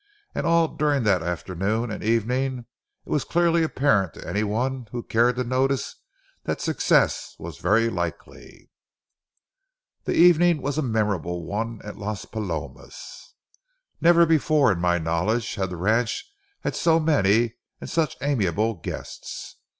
[0.33, 2.65] And all during the afternoon and evening,
[3.05, 5.97] it was clearly apparent to any one who cared to notice
[6.45, 8.71] that success was very likely.
[10.05, 13.35] The evening was a memorable one at Las Palomas.
[14.01, 16.25] Never before in my knowledge had the ranch
[16.61, 19.57] had so many and such amiable guests.